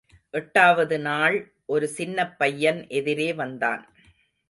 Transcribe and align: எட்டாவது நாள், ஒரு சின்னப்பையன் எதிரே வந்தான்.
எட்டாவது 0.33 0.99
நாள், 0.99 1.37
ஒரு 1.65 1.89
சின்னப்பையன் 1.97 2.87
எதிரே 2.89 3.33
வந்தான். 3.33 3.83